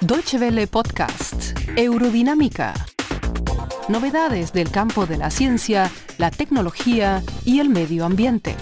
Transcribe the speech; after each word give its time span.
Deutsche 0.00 0.38
Welle 0.38 0.68
Podcast, 0.68 1.58
Eurodinámica. 1.76 2.72
Novedades 3.88 4.52
del 4.52 4.70
campo 4.70 5.06
de 5.06 5.18
la 5.18 5.30
ciencia, 5.32 5.90
la 6.18 6.30
tecnología 6.30 7.24
y 7.44 7.58
el 7.58 7.70
medio 7.70 8.04
ambiente. 8.04 8.54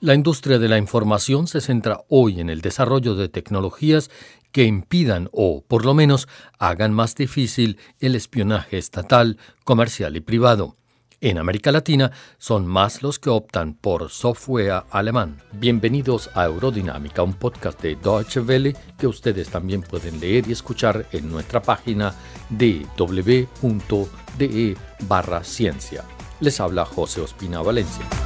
La 0.00 0.14
industria 0.14 0.58
de 0.58 0.68
la 0.68 0.76
información 0.76 1.46
se 1.46 1.62
centra 1.62 2.02
hoy 2.08 2.40
en 2.40 2.50
el 2.50 2.60
desarrollo 2.60 3.14
de 3.14 3.30
tecnologías 3.30 4.10
que 4.52 4.64
impidan 4.64 5.30
o, 5.32 5.64
por 5.66 5.86
lo 5.86 5.94
menos, 5.94 6.28
hagan 6.58 6.92
más 6.92 7.14
difícil 7.14 7.78
el 8.00 8.14
espionaje 8.14 8.76
estatal, 8.76 9.38
comercial 9.64 10.14
y 10.16 10.20
privado. 10.20 10.76
En 11.22 11.36
América 11.36 11.70
Latina 11.70 12.10
son 12.38 12.66
más 12.66 13.02
los 13.02 13.18
que 13.18 13.28
optan 13.28 13.74
por 13.74 14.08
software 14.08 14.84
alemán. 14.90 15.42
Bienvenidos 15.52 16.30
a 16.34 16.46
Eurodinámica, 16.46 17.22
un 17.22 17.34
podcast 17.34 17.78
de 17.82 17.96
Deutsche 17.96 18.40
Welle 18.40 18.74
que 18.98 19.06
ustedes 19.06 19.50
también 19.50 19.82
pueden 19.82 20.18
leer 20.18 20.48
y 20.48 20.52
escuchar 20.52 21.04
en 21.12 21.30
nuestra 21.30 21.60
página 21.60 22.14
www.de 22.48 23.46
barra 25.00 25.44
ciencia. 25.44 26.04
Les 26.40 26.58
habla 26.58 26.86
José 26.86 27.20
Ospina 27.20 27.60
Valencia. 27.60 28.19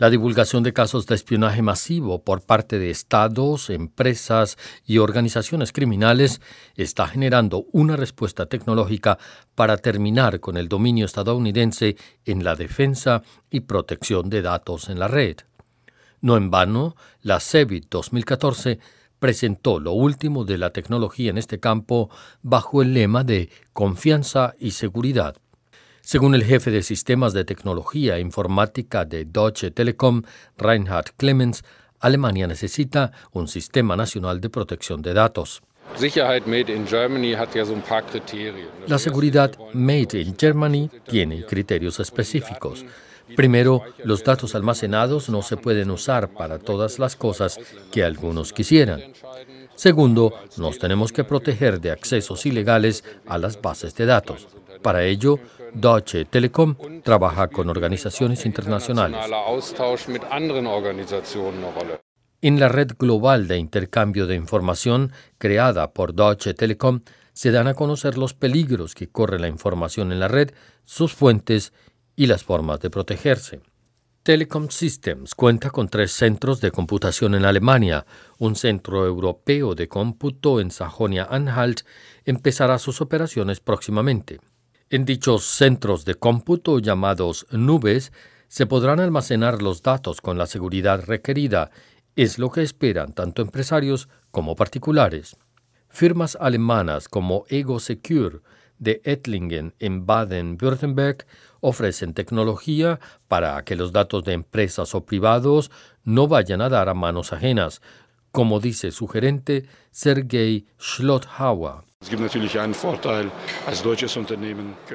La 0.00 0.08
divulgación 0.08 0.62
de 0.62 0.72
casos 0.72 1.06
de 1.06 1.14
espionaje 1.14 1.60
masivo 1.60 2.24
por 2.24 2.40
parte 2.40 2.78
de 2.78 2.88
estados, 2.88 3.68
empresas 3.68 4.56
y 4.86 4.96
organizaciones 4.96 5.72
criminales 5.72 6.40
está 6.74 7.06
generando 7.06 7.66
una 7.72 7.96
respuesta 7.96 8.46
tecnológica 8.46 9.18
para 9.54 9.76
terminar 9.76 10.40
con 10.40 10.56
el 10.56 10.70
dominio 10.70 11.04
estadounidense 11.04 11.98
en 12.24 12.44
la 12.44 12.54
defensa 12.54 13.22
y 13.50 13.60
protección 13.60 14.30
de 14.30 14.40
datos 14.40 14.88
en 14.88 14.98
la 14.98 15.06
red. 15.06 15.36
No 16.22 16.38
en 16.38 16.50
vano, 16.50 16.96
la 17.20 17.38
CEBIT 17.38 17.90
2014 17.90 18.78
presentó 19.18 19.80
lo 19.80 19.92
último 19.92 20.46
de 20.46 20.56
la 20.56 20.70
tecnología 20.70 21.28
en 21.28 21.36
este 21.36 21.60
campo 21.60 22.08
bajo 22.40 22.80
el 22.80 22.94
lema 22.94 23.22
de 23.22 23.50
confianza 23.74 24.54
y 24.58 24.70
seguridad. 24.70 25.36
Según 26.02 26.34
el 26.34 26.44
jefe 26.44 26.70
de 26.70 26.82
sistemas 26.82 27.32
de 27.32 27.44
tecnología 27.44 28.16
e 28.16 28.20
informática 28.20 29.04
de 29.04 29.24
Deutsche 29.24 29.70
Telekom, 29.70 30.22
Reinhard 30.56 31.12
Clemens, 31.16 31.62
Alemania 32.00 32.46
necesita 32.46 33.12
un 33.32 33.46
sistema 33.46 33.96
nacional 33.96 34.40
de 34.40 34.48
protección 34.48 35.02
de 35.02 35.12
datos. 35.12 35.62
La 38.86 38.98
seguridad 38.98 39.52
Made 39.74 40.20
in 40.20 40.36
Germany 40.38 40.90
tiene 41.06 41.44
criterios 41.44 42.00
específicos. 42.00 42.84
Primero, 43.36 43.82
los 44.04 44.24
datos 44.24 44.54
almacenados 44.54 45.28
no 45.28 45.42
se 45.42 45.56
pueden 45.56 45.90
usar 45.90 46.32
para 46.32 46.58
todas 46.58 46.98
las 46.98 47.16
cosas 47.16 47.58
que 47.92 48.04
algunos 48.04 48.52
quisieran. 48.52 49.02
Segundo, 49.74 50.34
nos 50.58 50.78
tenemos 50.78 51.12
que 51.12 51.24
proteger 51.24 51.80
de 51.80 51.90
accesos 51.90 52.44
ilegales 52.46 53.04
a 53.26 53.38
las 53.38 53.60
bases 53.60 53.94
de 53.94 54.06
datos. 54.06 54.48
Para 54.82 55.04
ello, 55.04 55.38
Deutsche 55.72 56.24
Telekom 56.24 56.76
trabaja 57.02 57.48
con 57.48 57.68
organizaciones 57.68 58.44
internacionales. 58.46 59.20
En 62.42 62.58
la 62.58 62.68
red 62.68 62.92
global 62.98 63.48
de 63.48 63.58
intercambio 63.58 64.26
de 64.26 64.34
información 64.34 65.12
creada 65.38 65.92
por 65.92 66.14
Deutsche 66.14 66.54
Telekom 66.54 67.00
se 67.32 67.50
dan 67.50 67.68
a 67.68 67.74
conocer 67.74 68.18
los 68.18 68.34
peligros 68.34 68.94
que 68.94 69.08
corre 69.08 69.38
la 69.38 69.48
información 69.48 70.12
en 70.12 70.20
la 70.20 70.28
red, 70.28 70.50
sus 70.84 71.14
fuentes 71.14 71.72
y 72.20 72.26
las 72.26 72.44
formas 72.44 72.80
de 72.80 72.90
protegerse. 72.90 73.62
Telecom 74.22 74.68
Systems 74.68 75.34
cuenta 75.34 75.70
con 75.70 75.88
tres 75.88 76.12
centros 76.12 76.60
de 76.60 76.70
computación 76.70 77.34
en 77.34 77.46
Alemania. 77.46 78.04
Un 78.36 78.56
centro 78.56 79.06
europeo 79.06 79.74
de 79.74 79.88
cómputo 79.88 80.60
en 80.60 80.70
Sajonia-Anhalt 80.70 81.80
empezará 82.26 82.78
sus 82.78 83.00
operaciones 83.00 83.60
próximamente. 83.60 84.38
En 84.90 85.06
dichos 85.06 85.46
centros 85.46 86.04
de 86.04 86.16
cómputo 86.16 86.78
llamados 86.78 87.46
nubes 87.52 88.12
se 88.48 88.66
podrán 88.66 89.00
almacenar 89.00 89.62
los 89.62 89.82
datos 89.82 90.20
con 90.20 90.36
la 90.36 90.44
seguridad 90.44 91.02
requerida, 91.02 91.70
es 92.16 92.38
lo 92.38 92.50
que 92.50 92.60
esperan 92.60 93.14
tanto 93.14 93.40
empresarios 93.40 94.10
como 94.30 94.56
particulares. 94.56 95.38
Firmas 95.88 96.36
alemanas 96.38 97.08
como 97.08 97.46
Ego 97.48 97.80
Secure 97.80 98.40
de 98.80 99.00
Ettlingen 99.04 99.74
en 99.78 100.06
Baden-Württemberg 100.06 101.26
ofrecen 101.60 102.14
tecnología 102.14 102.98
para 103.28 103.62
que 103.64 103.76
los 103.76 103.92
datos 103.92 104.24
de 104.24 104.32
empresas 104.32 104.94
o 104.96 105.04
privados 105.04 105.70
no 106.02 106.26
vayan 106.26 106.60
a 106.60 106.68
dar 106.68 106.88
a 106.88 106.94
manos 106.94 107.32
ajenas, 107.32 107.80
como 108.32 108.58
dice 108.58 108.90
su 108.90 109.06
gerente 109.06 109.66
Sergei 109.92 110.66
Schlothauer. 110.80 111.84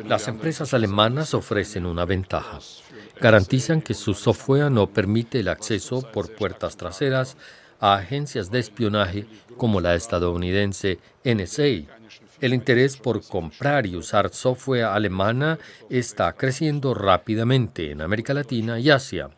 Las 0.05 0.27
empresas 0.27 0.73
alemanas 0.73 1.33
ofrecen 1.35 1.85
una 1.85 2.03
ventaja. 2.05 2.59
Garantizan 3.21 3.81
que 3.81 3.93
su 3.93 4.15
software 4.15 4.71
no 4.71 4.87
permite 4.87 5.39
el 5.41 5.49
acceso 5.49 6.01
por 6.11 6.33
puertas 6.33 6.77
traseras 6.77 7.37
a 7.79 7.93
agencias 7.93 8.49
de 8.49 8.59
espionaje 8.59 9.27
como 9.57 9.81
la 9.81 9.93
estadounidense 9.93 10.99
NSA. 11.23 11.94
El 12.45 12.53
interés 12.53 12.97
por 12.97 13.27
comprar 13.27 13.87
y 13.87 13.95
usar 13.95 14.31
software 14.31 14.83
alemana 14.83 15.57
está 15.89 16.31
creciendo 16.33 16.93
rápidamente 16.93 17.89
en 17.89 18.03
América 18.03 18.35
Latina 18.35 18.79
y 18.79 18.91
Asia, 18.91 19.31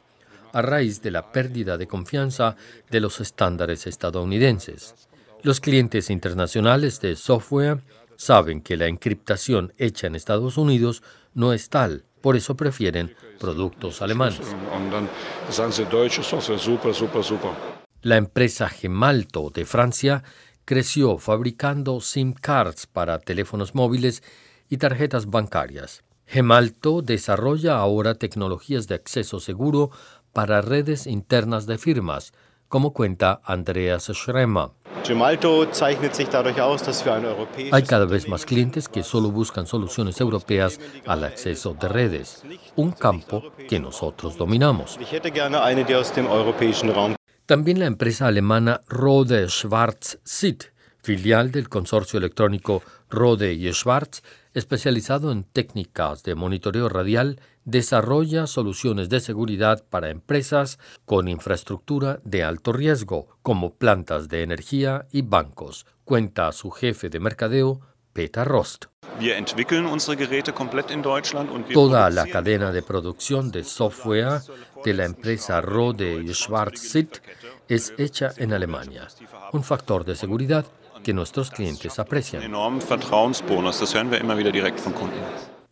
a 0.52 0.62
raíz 0.62 1.02
de 1.02 1.12
la 1.12 1.32
pérdida 1.32 1.78
de 1.78 1.88
confianza 1.88 2.58
de 2.90 3.00
los 3.00 3.22
estándares 3.22 3.88
estadounidenses. 3.88 4.94
Los 5.42 5.62
clientes 5.62 6.10
internacionales 6.10 7.00
de 7.00 7.16
software 7.16 7.82
saben 8.18 8.60
que 8.60 8.76
la 8.76 8.88
encriptación 8.88 9.72
hecha 9.78 10.08
en 10.08 10.16
Estados 10.16 10.58
Unidos 10.58 11.02
no 11.34 11.54
es 11.54 11.70
tal, 11.70 12.04
por 12.20 12.36
eso 12.36 12.58
prefieren 12.58 13.16
productos 13.40 14.02
alemanes. 14.02 14.42
La 18.02 18.18
empresa 18.18 18.68
Gemalto 18.68 19.50
de 19.50 19.66
Francia 19.66 20.24
creció 20.68 21.18
fabricando 21.18 22.02
SIM 22.02 22.34
cards 22.34 22.88
para 22.88 23.20
teléfonos 23.20 23.74
móviles 23.74 24.22
y 24.68 24.76
tarjetas 24.76 25.28
bancarias. 25.28 26.04
Gemalto 26.26 27.02
desarrolla 27.02 27.78
ahora 27.78 28.16
tecnologías 28.16 28.86
de 28.90 28.96
acceso 28.96 29.40
seguro 29.40 29.92
para 30.34 30.60
redes 30.60 31.08
internas 31.08 31.68
de 31.68 31.78
firmas, 31.78 32.34
como 32.68 32.92
cuenta 32.92 33.40
Andreas 33.46 34.12
Schremer. 34.14 34.72
Hay 37.72 37.84
cada 37.84 38.06
vez 38.06 38.28
más 38.28 38.46
clientes 38.46 38.90
que 38.90 39.04
solo 39.04 39.32
buscan 39.32 39.68
soluciones 39.68 40.20
europeas 40.20 40.82
al 41.06 41.24
acceso 41.24 41.78
de 41.80 41.88
redes, 41.88 42.44
un 42.76 42.92
campo 42.92 43.42
que 43.70 43.80
nosotros 43.80 44.36
dominamos. 44.36 45.00
También 47.48 47.80
la 47.80 47.86
empresa 47.86 48.28
alemana 48.28 48.82
Rode 48.90 49.48
Schwarz 49.48 50.20
SIT, 50.26 50.66
filial 51.02 51.50
del 51.50 51.70
consorcio 51.70 52.20
electrónico 52.20 52.84
Rode 53.10 53.54
y 53.54 53.72
Schwarz, 53.72 54.22
especializado 54.54 55.32
en 55.32 55.46
técnicas 55.46 56.24
de 56.24 56.36
monitoreo 56.36 56.90
radial, 56.90 57.40
desarrolla 57.64 58.48
soluciones 58.48 59.08
de 59.08 59.22
seguridad 59.22 59.86
para 59.90 60.10
empresas 60.10 60.78
con 61.06 61.30
infraestructura 61.30 62.20
de 62.26 62.44
alto 62.44 62.74
riesgo, 62.74 63.30
como 63.44 63.76
plantas 63.76 64.28
de 64.28 64.44
energía 64.44 65.08
y 65.14 65.22
bancos, 65.22 65.86
cuenta 66.04 66.52
su 66.52 66.70
jefe 66.70 67.08
de 67.08 67.22
mercadeo, 67.22 67.80
Peter 68.12 68.46
Rost. 68.46 68.86
Toda 71.74 72.10
la 72.10 72.26
cadena 72.26 72.72
de 72.72 72.82
producción 72.82 73.52
de 73.52 73.64
software 73.64 74.42
de 74.84 74.94
la 74.94 75.06
empresa 75.06 75.62
Rode 75.62 76.22
y 76.24 76.34
Schwarzsit 76.34 77.18
es 77.68 77.94
hecha 77.98 78.32
en 78.38 78.54
Alemania, 78.54 79.08
un 79.54 79.64
factor 79.64 80.06
de 80.06 80.16
seguridad 80.16 80.66
que 81.04 81.14
nuestros 81.14 81.52
clientes 81.52 82.00
aprecian. 82.00 82.44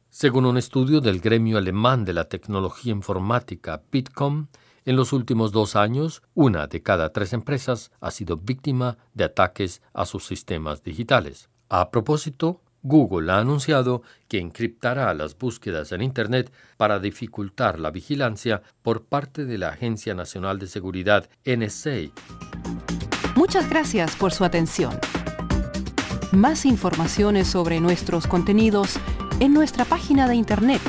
Según 0.09 0.45
un 0.45 0.57
estudio 0.57 1.01
del 1.01 1.19
gremio 1.19 1.57
alemán 1.57 2.05
de 2.05 2.13
la 2.13 2.25
tecnología 2.25 2.91
informática 2.91 3.81
Bitkom, 3.91 4.47
en 4.85 4.95
los 4.95 5.13
últimos 5.13 5.51
dos 5.51 5.75
años, 5.75 6.21
una 6.35 6.67
de 6.67 6.83
cada 6.83 7.11
tres 7.11 7.33
empresas 7.33 7.91
ha 7.99 8.11
sido 8.11 8.37
víctima 8.37 8.97
de 9.13 9.23
ataques 9.23 9.81
a 9.93 10.05
sus 10.05 10.27
sistemas 10.27 10.83
digitales. 10.83 11.49
A 11.69 11.89
propósito, 11.89 12.61
Google 12.85 13.31
ha 13.31 13.39
anunciado 13.39 14.03
que 14.27 14.39
encriptará 14.39 15.11
las 15.15 15.35
búsquedas 15.35 15.91
en 15.91 16.03
Internet 16.03 16.53
para 16.77 16.99
dificultar 16.99 17.79
la 17.79 17.89
vigilancia 17.89 18.61
por 18.83 19.05
parte 19.05 19.45
de 19.45 19.57
la 19.57 19.69
Agencia 19.69 20.13
Nacional 20.13 20.59
de 20.59 20.67
Seguridad 20.67 21.27
NSA. 21.45 22.11
Muchas 23.35 23.67
gracias 23.69 24.15
por 24.15 24.31
su 24.31 24.45
atención. 24.45 24.93
Más 26.31 26.65
informaciones 26.65 27.47
sobre 27.47 27.79
nuestros 27.79 28.27
contenidos 28.27 28.97
en 29.39 29.51
nuestra 29.51 29.83
página 29.85 30.27
de 30.27 30.35
internet 30.35 30.81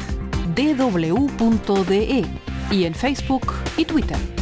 www.de 0.54 2.26
y 2.70 2.84
en 2.84 2.94
Facebook 2.94 3.52
y 3.78 3.87
Twitter. 3.87 4.36